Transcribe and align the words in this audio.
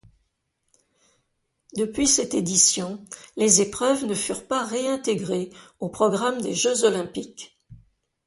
Depuis 1.77 2.07
cette 2.07 2.33
édition, 2.33 3.05
les 3.37 3.61
épreuves 3.61 4.05
ne 4.05 4.15
furent 4.15 4.47
pas 4.47 4.65
réintégrées 4.65 5.51
au 5.79 5.89
programme 5.89 6.41
des 6.41 6.55
Jeux 6.55 6.85
olympiques. 6.85 7.55